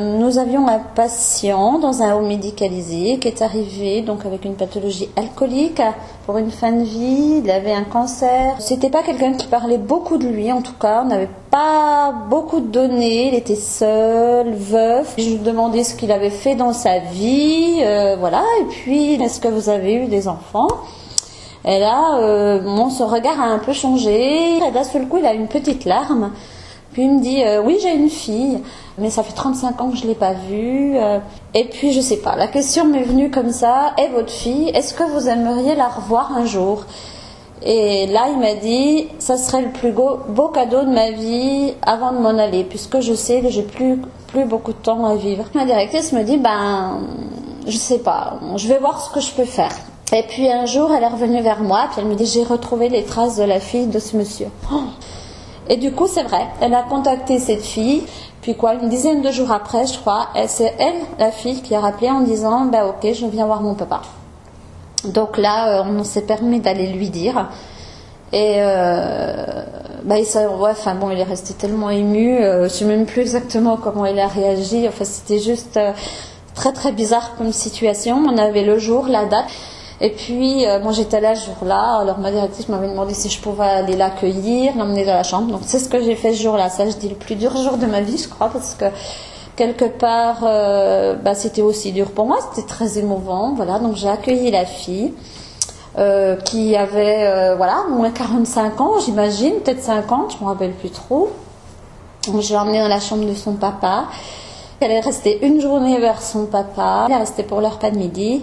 Nous 0.00 0.38
avions 0.38 0.66
un 0.66 0.78
patient 0.78 1.78
dans 1.78 2.02
un 2.02 2.14
home 2.14 2.26
médicalisé 2.26 3.18
qui 3.18 3.28
est 3.28 3.42
arrivé 3.42 4.00
donc 4.00 4.24
avec 4.24 4.46
une 4.46 4.54
pathologie 4.54 5.10
alcoolique 5.14 5.82
pour 6.24 6.38
une 6.38 6.50
fin 6.50 6.72
de 6.72 6.84
vie. 6.84 7.42
Il 7.44 7.50
avait 7.50 7.74
un 7.74 7.84
cancer. 7.84 8.54
C'était 8.60 8.88
pas 8.88 9.02
quelqu'un 9.02 9.34
qui 9.34 9.46
parlait 9.46 9.76
beaucoup 9.76 10.16
de 10.16 10.26
lui 10.26 10.50
en 10.52 10.62
tout 10.62 10.72
cas. 10.80 11.02
On 11.04 11.08
n'avait 11.08 11.28
pas 11.50 12.14
beaucoup 12.30 12.60
de 12.60 12.68
données. 12.68 13.28
Il 13.28 13.34
était 13.34 13.56
seul, 13.56 14.54
veuf. 14.54 15.16
Je 15.18 15.32
lui 15.32 15.36
demandais 15.36 15.84
ce 15.84 15.94
qu'il 15.94 16.12
avait 16.12 16.30
fait 16.30 16.54
dans 16.54 16.72
sa 16.72 17.00
vie, 17.00 17.80
euh, 17.82 18.16
voilà. 18.18 18.42
Et 18.62 18.64
puis 18.70 19.22
est-ce 19.22 19.38
que 19.38 19.48
vous 19.48 19.68
avez 19.68 19.92
eu 19.92 20.06
des 20.06 20.28
enfants? 20.28 20.68
Et 21.66 21.78
là, 21.78 22.16
euh, 22.20 22.88
son 22.88 23.06
regard 23.06 23.38
a 23.38 23.48
un 23.48 23.58
peu 23.58 23.74
changé. 23.74 24.56
Et 24.66 24.70
d'un 24.72 24.84
seul 24.84 25.08
coup, 25.08 25.18
il 25.18 25.26
a 25.26 25.34
une 25.34 25.48
petite 25.48 25.84
larme. 25.84 26.30
Puis 26.92 27.02
il 27.02 27.12
me 27.12 27.20
dit 27.20 27.42
euh, 27.44 27.62
oui 27.62 27.78
j'ai 27.80 27.94
une 27.94 28.10
fille, 28.10 28.58
mais 28.98 29.10
ça 29.10 29.22
fait 29.22 29.32
35 29.32 29.80
ans 29.80 29.90
que 29.90 29.96
je 29.96 30.06
l'ai 30.06 30.14
pas 30.14 30.32
vue. 30.32 30.96
euh, 30.96 31.18
et 31.54 31.64
puis 31.64 31.92
je 31.92 32.00
sais 32.00 32.16
pas, 32.18 32.36
la 32.36 32.48
question 32.48 32.84
m'est 32.84 33.02
venue 33.02 33.30
comme 33.30 33.52
ça. 33.52 33.92
Et 33.98 34.08
votre 34.08 34.30
fille, 34.32 34.70
est-ce 34.70 34.94
que 34.94 35.04
vous 35.04 35.28
aimeriez 35.28 35.74
la 35.74 35.88
revoir 35.88 36.32
un 36.36 36.44
jour? 36.46 36.84
Et 37.62 38.06
là 38.06 38.28
il 38.32 38.38
m'a 38.38 38.54
dit 38.54 39.06
ça 39.18 39.36
serait 39.36 39.62
le 39.62 39.70
plus 39.70 39.92
beau, 39.92 40.48
cadeau 40.48 40.82
de 40.82 40.90
ma 40.90 41.10
vie 41.10 41.74
avant 41.82 42.12
de 42.12 42.18
m'en 42.18 42.38
aller, 42.38 42.64
puisque 42.64 43.00
je 43.00 43.14
sais 43.14 43.40
que 43.40 43.50
j'ai 43.50 43.62
plus 43.62 44.00
plus 44.28 44.44
beaucoup 44.44 44.72
de 44.72 44.78
temps 44.78 45.04
à 45.04 45.14
vivre. 45.14 45.44
Ma 45.54 45.64
directrice 45.66 46.12
me 46.12 46.22
dit 46.24 46.38
ben 46.38 47.00
je 47.66 47.76
sais 47.76 47.98
pas, 47.98 48.38
je 48.56 48.66
vais 48.66 48.78
voir 48.78 49.00
ce 49.00 49.10
que 49.12 49.20
je 49.20 49.30
peux 49.32 49.44
faire. 49.44 49.72
Et 50.12 50.24
puis 50.28 50.50
un 50.50 50.66
jour 50.66 50.90
elle 50.92 51.04
est 51.04 51.08
revenue 51.08 51.40
vers 51.42 51.62
moi, 51.62 51.86
puis 51.92 52.00
elle 52.00 52.08
me 52.08 52.14
dit 52.14 52.26
j'ai 52.26 52.42
retrouvé 52.42 52.88
les 52.88 53.04
traces 53.04 53.36
de 53.36 53.44
la 53.44 53.60
fille 53.60 53.86
de 53.86 53.98
ce 54.00 54.16
monsieur. 54.16 54.48
Oh 54.72 54.80
et 55.68 55.76
du 55.76 55.92
coup, 55.92 56.06
c'est 56.06 56.22
vrai, 56.22 56.46
elle 56.60 56.74
a 56.74 56.82
contacté 56.82 57.38
cette 57.38 57.62
fille. 57.64 58.04
Puis 58.42 58.56
quoi, 58.56 58.74
une 58.74 58.88
dizaine 58.88 59.20
de 59.20 59.30
jours 59.30 59.52
après, 59.52 59.86
je 59.86 59.98
crois, 59.98 60.28
c'est 60.46 60.74
elle, 60.78 61.00
la 61.18 61.30
fille, 61.30 61.60
qui 61.60 61.74
a 61.74 61.80
rappelé 61.80 62.10
en 62.10 62.20
disant, 62.20 62.64
bah 62.64 62.86
ok, 62.86 63.12
je 63.12 63.26
viens 63.26 63.46
voir 63.46 63.60
mon 63.60 63.74
papa. 63.74 64.00
Donc 65.04 65.36
là, 65.38 65.80
euh, 65.80 65.84
on 65.86 66.04
s'est 66.04 66.22
permis 66.22 66.60
d'aller 66.60 66.86
lui 66.88 67.10
dire. 67.10 67.48
Et 68.32 68.56
euh, 68.58 69.44
bah, 70.04 70.16
il, 70.18 70.26
bon, 70.98 71.10
il 71.10 71.18
est 71.18 71.24
resté 71.24 71.54
tellement 71.54 71.90
ému. 71.90 72.38
euh, 72.38 72.64
je 72.64 72.68
sais 72.68 72.84
même 72.84 73.06
plus 73.06 73.22
exactement 73.22 73.76
comment 73.76 74.06
il 74.06 74.18
a 74.18 74.28
réagi. 74.28 74.86
Enfin, 74.88 75.04
c'était 75.04 75.40
juste 75.40 75.76
euh, 75.76 75.92
très 76.54 76.72
très 76.72 76.92
bizarre 76.92 77.34
comme 77.36 77.52
situation. 77.52 78.22
On 78.26 78.38
avait 78.38 78.62
le 78.62 78.78
jour, 78.78 79.06
la 79.08 79.24
date. 79.24 79.46
Et 80.02 80.10
puis, 80.10 80.66
euh, 80.66 80.80
moi 80.80 80.92
j'étais 80.92 81.20
là 81.20 81.34
ce 81.34 81.46
jour-là, 81.46 81.98
alors 82.00 82.18
ma 82.18 82.30
directrice 82.30 82.68
m'avait 82.68 82.88
demandé 82.88 83.12
si 83.12 83.28
je 83.28 83.40
pouvais 83.40 83.64
aller 83.64 83.96
l'accueillir, 83.96 84.72
l'emmener 84.76 85.04
dans 85.04 85.14
la 85.14 85.22
chambre. 85.22 85.52
Donc 85.52 85.60
c'est 85.66 85.78
ce 85.78 85.88
que 85.88 86.02
j'ai 86.02 86.14
fait 86.16 86.32
ce 86.34 86.42
jour-là. 86.42 86.70
Ça, 86.70 86.88
je 86.88 86.96
dis 86.96 87.08
le 87.08 87.16
plus 87.16 87.34
dur 87.36 87.54
jour 87.56 87.76
de 87.76 87.86
ma 87.86 88.00
vie, 88.00 88.16
je 88.16 88.28
crois, 88.28 88.48
parce 88.48 88.74
que 88.74 88.86
quelque 89.56 89.84
part, 89.84 90.38
euh, 90.44 91.14
bah, 91.16 91.34
c'était 91.34 91.60
aussi 91.62 91.92
dur 91.92 92.12
pour 92.12 92.26
moi, 92.26 92.38
c'était 92.50 92.66
très 92.66 92.98
émouvant. 92.98 93.52
Voilà, 93.54 93.78
donc 93.78 93.96
j'ai 93.96 94.08
accueilli 94.08 94.50
la 94.50 94.64
fille. 94.64 95.12
euh, 95.98 96.36
qui 96.36 96.76
avait 96.76 97.26
euh, 97.26 97.56
voilà 97.56 97.84
moins 97.90 98.10
45 98.12 98.80
ans 98.80 99.00
j'imagine 99.04 99.54
peut-être 99.60 99.82
50 99.82 100.36
je 100.38 100.44
me 100.44 100.48
rappelle 100.48 100.72
plus 100.72 100.90
trop 100.90 101.30
donc, 102.28 102.42
je 102.42 102.50
l'ai 102.50 102.56
emmenée 102.56 102.78
dans 102.78 102.86
la 102.88 103.00
chambre 103.00 103.26
de 103.26 103.34
son 103.34 103.54
papa 103.54 104.04
elle 104.78 104.92
est 104.92 105.00
restée 105.00 105.44
une 105.44 105.60
journée 105.60 105.98
vers 105.98 106.22
son 106.22 106.46
papa 106.46 107.06
elle 107.08 107.14
est 107.16 107.18
restée 107.18 107.42
pour 107.42 107.60
leur 107.60 107.74
repas 107.74 107.90
de 107.90 107.98
midi 107.98 108.40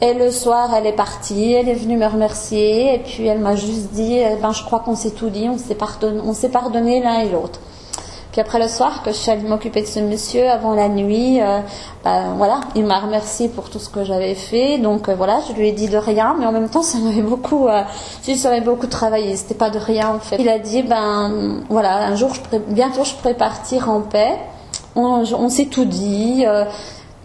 et 0.00 0.14
le 0.14 0.30
soir, 0.30 0.72
elle 0.74 0.86
est 0.86 0.92
partie, 0.92 1.52
elle 1.52 1.68
est 1.68 1.74
venue 1.74 1.96
me 1.96 2.06
remercier, 2.06 2.94
et 2.94 2.98
puis 3.00 3.26
elle 3.26 3.38
m'a 3.38 3.54
juste 3.54 3.90
dit, 3.92 4.16
eh 4.16 4.36
ben, 4.40 4.52
je 4.52 4.64
crois 4.64 4.80
qu'on 4.80 4.96
s'est 4.96 5.10
tout 5.10 5.28
dit, 5.28 5.48
on 5.48 5.58
s'est 5.58 5.74
pardonné, 5.74 6.22
pardonné 6.50 7.02
l'un 7.02 7.20
et 7.20 7.28
l'autre. 7.28 7.60
Puis 8.32 8.40
après 8.40 8.60
le 8.60 8.68
soir, 8.68 9.02
que 9.02 9.10
je 9.10 9.16
suis 9.16 9.30
allée 9.30 9.42
m'occuper 9.42 9.82
de 9.82 9.86
ce 9.86 9.98
monsieur 9.98 10.48
avant 10.48 10.72
la 10.72 10.88
nuit, 10.88 11.42
euh, 11.42 11.60
ben, 12.04 12.34
voilà, 12.36 12.60
il 12.76 12.86
m'a 12.86 13.00
remercié 13.00 13.48
pour 13.48 13.68
tout 13.68 13.80
ce 13.80 13.90
que 13.90 14.04
j'avais 14.04 14.34
fait, 14.34 14.78
donc 14.78 15.08
euh, 15.08 15.14
voilà, 15.14 15.40
je 15.48 15.52
lui 15.52 15.68
ai 15.68 15.72
dit 15.72 15.88
de 15.88 15.98
rien, 15.98 16.34
mais 16.38 16.46
en 16.46 16.52
même 16.52 16.70
temps, 16.70 16.82
ça 16.82 16.98
m'avait 16.98 17.22
beaucoup, 17.22 17.68
euh, 17.68 17.82
ça 18.22 18.48
m'avait 18.48 18.60
beaucoup 18.62 18.86
travaillé, 18.86 19.36
c'était 19.36 19.54
pas 19.54 19.70
de 19.70 19.78
rien 19.78 20.08
en 20.14 20.20
fait. 20.20 20.36
Il 20.38 20.48
a 20.48 20.58
dit, 20.58 20.82
ben 20.82 21.60
voilà, 21.68 22.06
un 22.06 22.14
jour, 22.14 22.30
bientôt, 22.68 23.04
je 23.04 23.12
pourrais 23.14 23.34
partir 23.34 23.90
en 23.90 24.00
paix. 24.00 24.38
On, 24.96 25.24
on 25.34 25.48
s'est 25.48 25.66
tout 25.66 25.84
dit. 25.84 26.44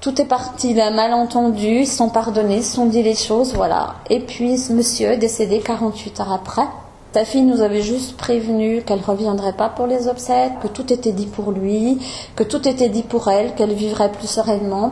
Tout 0.05 0.21
est 0.21 0.25
parti 0.25 0.75
d'un 0.75 0.91
malentendu, 0.91 1.79
ils 1.79 1.87
se 1.87 1.97
sont 1.97 2.09
pardonnés, 2.09 2.57
ils 2.57 2.63
sont 2.63 2.85
dit 2.85 3.01
les 3.01 3.15
choses, 3.15 3.55
voilà. 3.55 3.95
Et 4.11 4.19
puis 4.19 4.55
ce 4.59 4.71
monsieur 4.71 5.13
est 5.13 5.17
décédé 5.17 5.61
48 5.61 6.19
heures 6.19 6.31
après. 6.31 6.67
Sa 7.15 7.25
fille 7.25 7.41
nous 7.41 7.61
avait 7.61 7.81
juste 7.81 8.15
prévenu 8.15 8.83
qu'elle 8.83 8.99
reviendrait 8.99 9.53
pas 9.53 9.69
pour 9.69 9.87
les 9.87 10.07
obsèques, 10.07 10.59
que 10.61 10.67
tout 10.67 10.93
était 10.93 11.11
dit 11.11 11.25
pour 11.25 11.51
lui, 11.51 11.97
que 12.35 12.43
tout 12.43 12.67
était 12.67 12.89
dit 12.89 13.01
pour 13.01 13.29
elle, 13.29 13.55
qu'elle 13.55 13.73
vivrait 13.73 14.11
plus 14.11 14.27
sereinement. 14.27 14.83